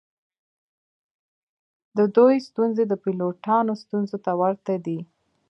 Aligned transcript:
د 1.97 1.99
دوی 2.15 2.35
ستونزې 2.47 2.83
د 2.87 2.93
پیلوټانو 3.03 3.73
ستونزو 3.81 4.17
ته 4.25 4.31
ورته 4.41 4.73
دي 4.85 4.99